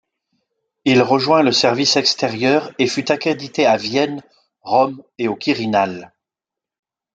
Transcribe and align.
Il 0.83 1.03
rejoint 1.03 1.43
le 1.43 1.51
service 1.51 1.95
extérieur 1.95 2.71
et 2.79 2.87
fut 2.87 3.11
accrédité 3.11 3.67
à 3.67 3.77
Vienne, 3.77 4.23
Rome 4.61 5.03
et 5.19 5.27
au 5.27 5.35
Quirinal. 5.35 6.11